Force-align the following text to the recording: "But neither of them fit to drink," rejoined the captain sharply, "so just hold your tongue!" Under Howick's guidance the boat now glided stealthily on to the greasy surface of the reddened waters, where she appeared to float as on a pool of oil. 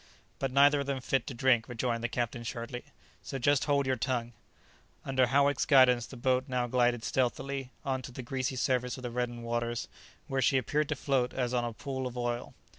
"But 0.39 0.49
neither 0.51 0.79
of 0.79 0.87
them 0.87 0.99
fit 0.99 1.27
to 1.27 1.35
drink," 1.35 1.69
rejoined 1.69 2.03
the 2.03 2.09
captain 2.09 2.43
sharply, 2.43 2.85
"so 3.21 3.37
just 3.37 3.65
hold 3.65 3.85
your 3.85 3.97
tongue!" 3.97 4.33
Under 5.05 5.27
Howick's 5.27 5.67
guidance 5.67 6.07
the 6.07 6.17
boat 6.17 6.45
now 6.47 6.65
glided 6.65 7.03
stealthily 7.03 7.69
on 7.85 8.01
to 8.01 8.11
the 8.11 8.23
greasy 8.23 8.55
surface 8.55 8.97
of 8.97 9.03
the 9.03 9.11
reddened 9.11 9.43
waters, 9.43 9.87
where 10.25 10.41
she 10.41 10.57
appeared 10.57 10.89
to 10.89 10.95
float 10.95 11.35
as 11.35 11.53
on 11.53 11.65
a 11.65 11.71
pool 11.73 12.07
of 12.07 12.17
oil. 12.17 12.55